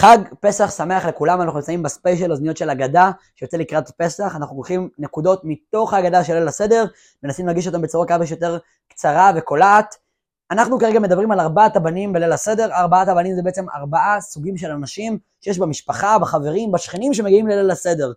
חג 0.00 0.18
פסח 0.40 0.70
שמח 0.70 1.06
לכולם, 1.06 1.40
אנחנו 1.40 1.58
נמצאים 1.58 1.82
בספיישל 1.82 2.30
אוזניות 2.30 2.56
של 2.56 2.70
אגדה 2.70 3.10
שיוצא 3.34 3.56
לקראת 3.56 3.90
פסח, 3.90 4.36
אנחנו 4.36 4.56
לוקחים 4.56 4.88
נקודות 4.98 5.40
מתוך 5.44 5.94
האגדה 5.94 6.24
של 6.24 6.34
ליל 6.34 6.48
הסדר, 6.48 6.84
מנסים 7.22 7.46
להגיש 7.46 7.66
אותם 7.66 7.82
בצורה 7.82 8.06
כמה 8.06 8.26
שיותר 8.26 8.58
קצרה 8.88 9.32
וקולעת. 9.36 9.94
אנחנו 10.50 10.78
כרגע 10.78 11.00
מדברים 11.00 11.30
על 11.30 11.40
ארבעת 11.40 11.76
הבנים 11.76 12.12
בליל 12.12 12.32
הסדר, 12.32 12.72
ארבעת 12.72 13.08
הבנים 13.08 13.34
זה 13.36 13.42
בעצם 13.42 13.64
ארבעה 13.74 14.20
סוגים 14.20 14.56
של 14.56 14.70
אנשים 14.70 15.18
שיש 15.40 15.58
במשפחה, 15.58 16.18
בחברים, 16.18 16.72
בשכנים 16.72 17.14
שמגיעים 17.14 17.46
לליל 17.46 17.70
הסדר. 17.70 18.12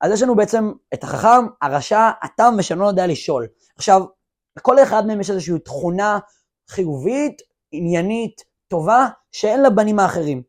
אז 0.00 0.12
יש 0.12 0.22
לנו 0.22 0.36
בעצם 0.36 0.72
את 0.94 1.04
החכם, 1.04 1.46
הרשע, 1.62 2.10
התם 2.22 2.54
ושאינו 2.58 2.86
יודע 2.86 3.06
לשאול. 3.06 3.46
עכשיו, 3.76 4.02
לכל 4.56 4.82
אחד 4.82 5.06
מהם 5.06 5.20
יש 5.20 5.30
איזושהי 5.30 5.58
תכונה 5.58 6.18
חיובית, 6.68 7.42
עניינית, 7.72 8.44
טובה, 8.68 9.06
שאין 9.32 9.62
לבנים 9.62 9.98
האחרים. 9.98 10.47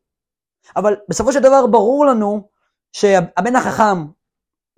אבל 0.76 0.96
בסופו 1.08 1.32
של 1.32 1.40
דבר 1.40 1.66
ברור 1.66 2.06
לנו 2.06 2.48
שהבן 2.92 3.56
החכם, 3.56 4.04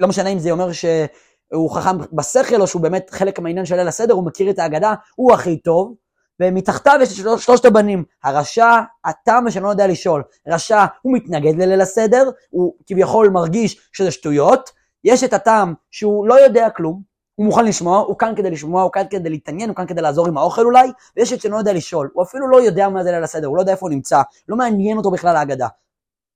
לא 0.00 0.08
משנה 0.08 0.28
אם 0.28 0.38
זה 0.38 0.50
אומר 0.50 0.72
שהוא 0.72 1.70
חכם 1.70 1.98
בשכל 2.12 2.60
או 2.60 2.66
שהוא 2.66 2.82
באמת 2.82 3.10
חלק 3.10 3.38
מהעניין 3.38 3.66
של 3.66 3.76
ליל 3.76 3.88
הסדר, 3.88 4.14
הוא 4.14 4.26
מכיר 4.26 4.50
את 4.50 4.58
ההגדה, 4.58 4.94
הוא 5.16 5.32
הכי 5.32 5.60
טוב, 5.60 5.94
ומתחתיו 6.40 6.98
יש 7.02 7.20
את 7.20 7.38
שלושת 7.40 7.64
הבנים, 7.64 8.04
הרשע, 8.24 8.80
התם 9.04 9.44
ושאני 9.46 9.64
לא 9.64 9.68
יודע 9.68 9.86
לשאול. 9.86 10.22
רשע, 10.48 10.84
הוא 11.02 11.16
מתנגד 11.16 11.62
לליל 11.62 11.80
הסדר, 11.80 12.30
הוא 12.50 12.74
כביכול 12.86 13.28
מרגיש 13.28 13.88
שזה 13.92 14.10
שטויות, 14.10 14.70
יש 15.04 15.24
את 15.24 15.32
התם 15.32 15.72
שהוא 15.90 16.28
לא 16.28 16.40
יודע 16.40 16.70
כלום, 16.70 17.02
הוא 17.34 17.46
מוכן 17.46 17.64
לשמוע, 17.64 17.98
הוא 17.98 18.18
כאן 18.18 18.32
כדי 18.36 18.50
לשמוע, 18.50 18.82
הוא 18.82 18.92
כאן 18.92 19.02
כדי 19.10 19.30
להתעניין, 19.30 19.68
הוא 19.68 19.76
כאן 19.76 19.86
כדי 19.86 20.02
לעזור 20.02 20.26
עם 20.28 20.38
האוכל 20.38 20.64
אולי, 20.64 20.88
ויש 21.16 21.32
את 21.32 21.40
שלא 21.40 21.56
יודע 21.56 21.72
לשאול, 21.72 22.10
הוא 22.12 22.22
אפילו 22.22 22.48
לא 22.48 22.62
יודע 22.62 22.88
מה 22.88 23.04
זה 23.04 23.10
ליל 23.10 23.24
הסדר, 23.24 23.46
הוא 23.46 23.56
לא 23.56 23.62
יודע 23.62 23.72
איפה 23.72 23.86
הוא 23.86 23.94
נמצא, 23.94 24.22
לא 24.48 24.56
מעניין 24.56 24.96
אותו 24.96 25.10
בכלל 25.10 25.36
ההגדה. 25.36 25.68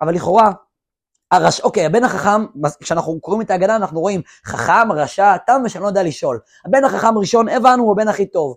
אבל 0.00 0.14
לכאורה, 0.14 0.52
הרש... 1.30 1.60
אוקיי, 1.60 1.86
הבן 1.86 2.04
החכם, 2.04 2.46
כשאנחנו 2.80 3.20
קוראים 3.20 3.42
את 3.42 3.50
ההגדה 3.50 3.76
אנחנו 3.76 4.00
רואים 4.00 4.22
חכם, 4.46 4.92
רשע, 4.92 5.36
תם 5.46 5.62
ושאני 5.64 5.82
לא 5.82 5.88
יודע 5.88 6.02
לשאול. 6.02 6.40
הבן 6.66 6.84
החכם 6.84 7.18
ראשון, 7.18 7.48
הבנו, 7.48 7.82
הוא 7.82 7.92
הבן 7.92 8.08
הכי 8.08 8.26
טוב. 8.26 8.54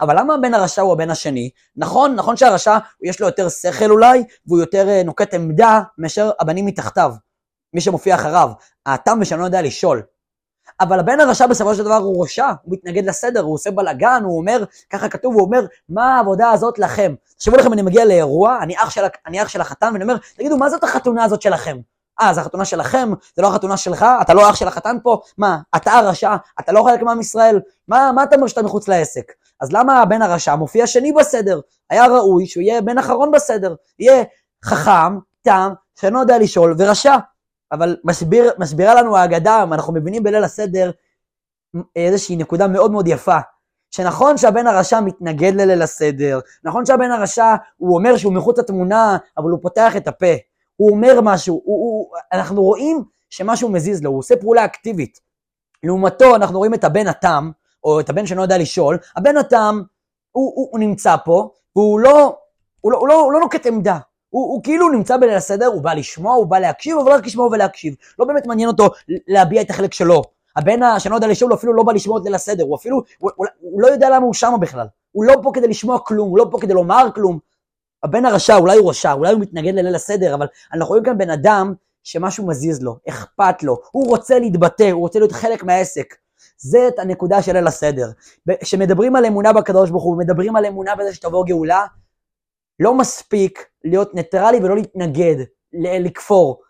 אבל 0.00 0.18
למה 0.18 0.34
הבן 0.34 0.54
הרשע 0.54 0.82
הוא 0.82 0.92
הבן 0.92 1.10
השני? 1.10 1.50
נכון, 1.76 2.14
נכון 2.14 2.36
שהרשע 2.36 2.78
יש 3.02 3.20
לו 3.20 3.26
יותר 3.26 3.48
שכל 3.48 3.90
אולי, 3.90 4.24
והוא 4.46 4.60
יותר 4.60 4.86
uh, 4.88 5.06
נוקט 5.06 5.34
עמדה 5.34 5.80
מאשר 5.98 6.30
הבנים 6.40 6.66
מתחתיו, 6.66 7.12
מי 7.74 7.80
שמופיע 7.80 8.14
אחריו. 8.14 8.50
התם 8.86 9.18
ושאני 9.20 9.40
לא 9.40 9.44
יודע 9.44 9.62
לשאול. 9.62 10.02
אבל 10.80 11.00
הבן 11.00 11.20
הרשע 11.20 11.46
בסופו 11.46 11.74
של 11.74 11.84
דבר 11.84 11.96
הוא 11.96 12.24
רשע, 12.24 12.46
הוא 12.62 12.72
מתנגד 12.72 13.06
לסדר, 13.06 13.40
הוא 13.40 13.54
עושה 13.54 13.70
בלאגן, 13.70 14.22
הוא 14.24 14.38
אומר, 14.38 14.64
ככה 14.90 15.08
כתוב, 15.08 15.34
הוא 15.34 15.42
אומר, 15.42 15.60
מה 15.88 16.16
העבודה 16.16 16.50
הזאת 16.50 16.78
לכם? 16.78 17.14
תחשבו 17.36 17.56
לכם, 17.56 17.72
אני 17.72 17.82
מגיע 17.82 18.04
לאירוע, 18.04 18.58
אני 18.62 18.76
אח 18.76 18.90
של, 18.90 19.02
אני 19.26 19.42
אח 19.42 19.48
של 19.48 19.60
החתן, 19.60 19.90
ואני 19.92 20.04
אומר, 20.04 20.16
תגידו, 20.36 20.56
מה 20.56 20.70
זאת 20.70 20.84
החתונה 20.84 21.24
הזאת 21.24 21.42
שלכם? 21.42 21.78
אה, 22.20 22.34
זו 22.34 22.40
החתונה 22.40 22.64
שלכם, 22.64 23.10
זה 23.36 23.42
לא 23.42 23.48
החתונה 23.48 23.76
שלך, 23.76 24.06
אתה 24.20 24.34
לא 24.34 24.50
אח 24.50 24.54
של 24.54 24.68
החתן 24.68 24.96
פה, 25.02 25.20
מה, 25.38 25.58
אתה 25.76 25.92
הרשע, 25.92 26.36
אתה 26.60 26.72
לא 26.72 26.82
חלק 26.82 27.02
מעם 27.02 27.20
ישראל, 27.20 27.60
מה, 27.88 28.12
מה 28.14 28.22
אתה 28.22 28.36
אומר 28.36 28.46
שאתה 28.46 28.62
מחוץ 28.62 28.88
לעסק? 28.88 29.32
אז 29.60 29.72
למה 29.72 30.02
הבן 30.02 30.22
הרשע 30.22 30.54
מופיע 30.54 30.86
שני 30.86 31.12
בסדר? 31.12 31.60
היה 31.90 32.06
ראוי 32.06 32.46
שהוא 32.46 32.62
יהיה 32.62 32.80
בן 32.80 32.98
אחרון 32.98 33.30
בסדר, 33.30 33.74
יהיה 33.98 34.24
חכם, 34.64 35.18
תם, 35.42 35.72
שאינו 36.00 36.20
יודע 36.20 36.38
לשאול, 36.38 36.74
ורשע. 36.78 37.16
אבל 37.72 37.96
מסביר, 38.04 38.52
מסבירה 38.58 38.94
לנו 38.94 39.16
האגדה, 39.16 39.62
אנחנו 39.62 39.92
מבינים 39.92 40.22
בליל 40.22 40.44
הסדר 40.44 40.90
איזושהי 41.96 42.36
נקודה 42.36 42.68
מאוד 42.68 42.90
מאוד 42.90 43.08
יפה. 43.08 43.38
שנכון 43.90 44.38
שהבן 44.38 44.66
הרשע 44.66 45.00
מתנגד 45.00 45.52
לליל 45.54 45.82
הסדר, 45.82 46.40
נכון 46.64 46.86
שהבן 46.86 47.10
הרשע, 47.10 47.54
הוא 47.76 47.96
אומר 47.96 48.16
שהוא 48.16 48.32
מחוץ 48.32 48.58
לתמונה, 48.58 49.16
אבל 49.38 49.50
הוא 49.50 49.58
פותח 49.62 49.96
את 49.96 50.08
הפה. 50.08 50.34
הוא 50.76 50.90
אומר 50.90 51.20
משהו, 51.22 51.62
הוא, 51.64 51.76
הוא, 51.76 52.16
אנחנו 52.32 52.62
רואים 52.62 53.04
שמשהו 53.30 53.68
מזיז 53.68 54.02
לו, 54.02 54.10
הוא 54.10 54.18
עושה 54.18 54.36
פעולה 54.36 54.64
אקטיבית. 54.64 55.20
לעומתו, 55.82 56.36
אנחנו 56.36 56.58
רואים 56.58 56.74
את 56.74 56.84
הבן 56.84 57.06
התם, 57.06 57.50
או 57.84 58.00
את 58.00 58.10
הבן 58.10 58.26
שלא 58.26 58.42
יודע 58.42 58.58
לשאול, 58.58 58.98
הבן 59.16 59.36
התם, 59.36 59.82
הוא, 60.32 60.52
הוא, 60.54 60.68
הוא 60.72 60.80
נמצא 60.80 61.16
פה, 61.24 61.50
והוא 61.76 62.00
לא, 62.00 62.36
הוא 62.80 62.92
לא, 62.92 62.98
הוא 62.98 63.08
לא, 63.08 63.20
הוא 63.20 63.32
לא 63.32 63.40
נוקט 63.40 63.66
עמדה. 63.66 63.98
הוא, 64.30 64.52
הוא 64.52 64.62
כאילו 64.62 64.88
נמצא 64.88 65.16
בליל 65.16 65.34
הסדר, 65.34 65.66
הוא 65.66 65.82
בא 65.82 65.94
לשמוע, 65.94 66.34
הוא 66.34 66.46
בא 66.46 66.58
להקשיב, 66.58 66.98
אבל 66.98 67.12
רק 67.12 67.26
לשמוע 67.26 67.46
ולהקשיב. 67.46 67.94
לא 68.18 68.24
באמת 68.24 68.46
מעניין 68.46 68.68
אותו 68.68 68.90
להביע 69.28 69.62
את 69.62 69.70
החלק 69.70 69.94
שלו. 69.94 70.22
הבן 70.56 70.80
שאני 70.98 71.10
לא 71.10 71.16
יודע 71.16 71.26
לשאול, 71.26 71.50
הוא 71.50 71.58
אפילו 71.58 71.72
לא 71.72 71.82
בא 71.82 71.92
לשמוע 71.92 72.18
את 72.18 72.24
ליל 72.24 72.34
הסדר, 72.34 72.64
הוא 72.64 72.76
אפילו, 72.76 73.02
הוא, 73.18 73.30
הוא, 73.34 73.46
הוא 73.60 73.82
לא 73.82 73.86
יודע 73.86 74.10
למה 74.10 74.26
הוא 74.26 74.34
שם 74.34 74.54
בכלל. 74.60 74.86
הוא 75.12 75.24
לא 75.24 75.34
פה 75.42 75.50
כדי 75.54 75.68
לשמוע 75.68 75.98
כלום, 75.98 76.28
הוא 76.28 76.38
לא 76.38 76.46
פה 76.50 76.58
כדי 76.60 76.74
לומר 76.74 77.08
כלום. 77.14 77.38
הבן 78.02 78.26
הרשע, 78.26 78.56
אולי 78.56 78.76
הוא 78.76 78.90
רשע, 78.90 79.12
אולי 79.12 79.32
הוא 79.32 79.40
מתנגד 79.40 79.74
לליל 79.74 79.94
הסדר, 79.94 80.34
אבל 80.34 80.46
אנחנו 80.72 80.88
רואים 80.88 81.04
כאן 81.04 81.18
בן 81.18 81.30
אדם 81.30 81.74
שמשהו 82.04 82.46
מזיז 82.46 82.82
לו, 82.82 82.96
אכפת 83.08 83.62
לו, 83.62 83.80
הוא 83.90 84.08
רוצה 84.08 84.38
להתבטא, 84.38 84.90
הוא 84.90 85.00
רוצה 85.00 85.18
להיות 85.18 85.32
חלק 85.32 85.64
מהעסק. 85.64 86.14
זה 86.58 86.88
את 86.88 86.98
הנקודה 86.98 87.42
של 87.42 87.52
ליל 87.52 87.66
הסדר. 87.66 88.10
כשמדברים 88.60 89.16
על 89.16 89.26
אמונה 89.26 89.52
בקדוש 89.52 89.90
ברוך 89.90 90.04
הוא, 90.04 90.18
מדברים 90.18 90.56
על 90.56 90.66
אמונה 90.66 90.96
בזה 90.96 91.14
שתבוא 91.14 91.46
גאולה, 91.46 91.86
לא 92.80 92.94
מספיק 92.94 93.66
להיות 93.84 94.14
ניטרלי 94.14 94.58
ולא 94.58 94.76
להתנגד, 94.76 95.36
לכפור. 95.82 96.60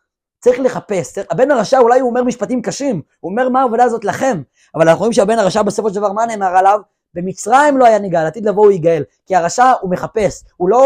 צריך 0.41 0.61
לחפש. 0.61 1.19
הבן 1.19 1.51
הרשע 1.51 1.79
אולי 1.79 2.01
הוא 2.01 2.11
אומר 2.11 2.23
משפטים 2.23 2.63
קשים, 2.63 3.03
הוא 3.21 3.31
אומר 3.31 3.49
מה 3.49 3.61
העבודה 3.61 3.85
הזאת 3.85 4.05
לכם, 4.05 4.43
אבל 4.75 4.89
אנחנו 4.89 4.99
רואים 4.99 5.13
שהבן 5.13 5.39
הרשע 5.39 5.63
בסופו 5.63 5.89
של 5.89 5.95
דבר, 5.95 6.13
מה 6.13 6.27
נאמר 6.27 6.57
עליו? 6.57 6.81
במצרים 7.15 7.79
לא 7.79 7.85
היה 7.85 7.99
נגאל, 7.99 8.27
עתיד 8.27 8.47
לבוא 8.47 8.65
הוא 8.65 8.73
יגאל. 8.73 9.05
כי 9.27 9.37
הרשע 9.37 9.73
הוא 9.81 9.91
מחפש, 9.91 10.45
הוא 10.57 10.69
לא 10.69 10.85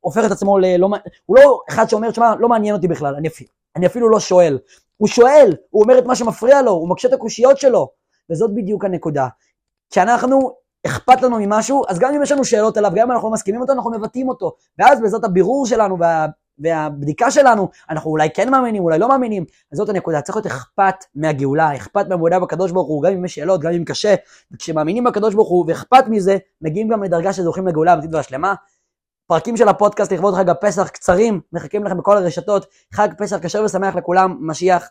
הופך 0.00 0.26
את 0.26 0.30
עצמו 0.30 0.58
ל... 0.58 0.76
לא, 0.76 0.88
הוא 1.26 1.36
לא 1.36 1.60
אחד 1.68 1.88
שאומר, 1.88 2.12
שמע, 2.12 2.34
לא 2.38 2.48
מעניין 2.48 2.74
אותי 2.74 2.88
בכלל, 2.88 3.14
אני, 3.14 3.28
אפילו, 3.28 3.50
אני 3.76 3.86
אפילו 3.86 4.08
לא 4.08 4.20
שואל. 4.20 4.58
הוא 4.96 5.08
שואל, 5.08 5.56
הוא 5.70 5.82
אומר 5.82 5.98
את 5.98 6.04
מה 6.04 6.16
שמפריע 6.16 6.62
לו, 6.62 6.70
הוא 6.70 6.88
מקשה 6.88 7.08
את 7.08 7.12
הקושיות 7.12 7.58
שלו. 7.58 7.88
וזאת 8.30 8.54
בדיוק 8.54 8.84
הנקודה. 8.84 9.26
כשאנחנו 9.90 10.56
אכפת 10.86 11.22
לנו 11.22 11.38
ממשהו, 11.40 11.82
אז 11.88 11.98
גם 11.98 12.14
אם 12.14 12.22
יש 12.22 12.32
לנו 12.32 12.44
שאלות 12.44 12.76
עליו, 12.76 12.90
גם 12.94 13.06
אם 13.06 13.12
אנחנו 13.12 13.28
לא 13.28 13.34
מסכימים 13.34 13.60
אותו, 13.60 13.72
אנחנו 13.72 13.90
מבטאים 13.90 14.28
אותו. 14.28 14.52
ואז 14.78 15.00
בעזרת 15.00 15.24
הבירור 15.24 15.66
שלנו 15.66 15.98
וה, 15.98 16.26
והבדיקה 16.58 17.30
שלנו, 17.30 17.68
אנחנו 17.90 18.10
אולי 18.10 18.28
כן 18.34 18.50
מאמינים, 18.50 18.82
אולי 18.82 18.98
לא 18.98 19.08
מאמינים, 19.08 19.44
אז 19.72 19.78
זאת 19.78 19.88
הנקודה, 19.88 20.20
צריך 20.20 20.36
להיות 20.36 20.46
אכפת 20.46 20.94
מהגאולה, 21.14 21.76
אכפת 21.76 22.08
מהעבודה 22.08 22.40
בקדוש 22.40 22.72
ברוך 22.72 22.88
הוא, 22.88 23.02
גם 23.02 23.12
אם 23.12 23.24
יש 23.24 23.34
שאלות, 23.34 23.60
גם 23.60 23.72
אם 23.72 23.84
קשה, 23.84 24.14
וכשמאמינים 24.52 25.04
בקדוש 25.04 25.34
ברוך 25.34 25.48
הוא 25.48 25.64
ואכפת 25.68 26.04
מזה, 26.08 26.36
מגיעים 26.62 26.88
גם 26.88 27.02
לדרגה 27.02 27.32
שזוכים 27.32 27.66
לגאולה 27.66 27.92
אמיתית 27.92 28.14
והשלמה. 28.14 28.54
פרקים 29.26 29.56
של 29.56 29.68
הפודקאסט 29.68 30.12
לכבוד 30.12 30.34
חג 30.34 30.48
הפסח 30.50 30.88
קצרים, 30.88 31.40
מחכים 31.52 31.84
לכם 31.84 31.98
בכל 31.98 32.16
הרשתות, 32.16 32.66
חג 32.92 33.08
פסח 33.18 33.38
כשר 33.42 33.64
ושמח 33.64 33.96
לכולם, 33.96 34.36
משיח 34.40 34.88